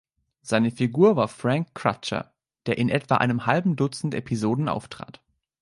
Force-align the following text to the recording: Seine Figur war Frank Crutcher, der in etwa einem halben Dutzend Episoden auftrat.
Seine 0.41 0.71
Figur 0.71 1.15
war 1.15 1.27
Frank 1.27 1.75
Crutcher, 1.75 2.33
der 2.65 2.79
in 2.79 2.89
etwa 2.89 3.17
einem 3.17 3.45
halben 3.45 3.75
Dutzend 3.75 4.15
Episoden 4.15 4.67
auftrat. 4.67 5.21